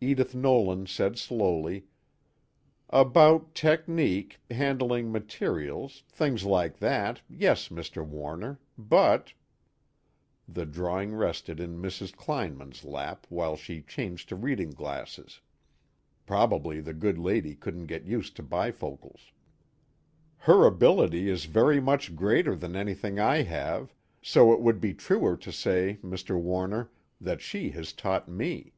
[0.00, 1.88] Edith Nolan said slowly:
[2.88, 8.06] "About technique, handling materials, things like that, yes, Mr.
[8.06, 9.32] Warner, but..."
[10.48, 12.14] The drawing rested in Mrs.
[12.14, 15.40] Kleinman's lap while she changed to reading glasses;
[16.26, 19.32] probably the good lady couldn't get used to bifocals.
[20.36, 23.92] "Her ability is very much greater than anything I have,
[24.22, 26.40] so it would be truer to say, Mr.
[26.40, 26.88] Warner,
[27.20, 28.74] that she has taught me."